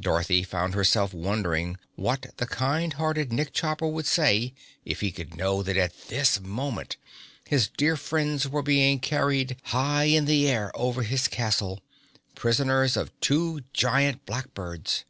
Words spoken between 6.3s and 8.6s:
moment his dear friends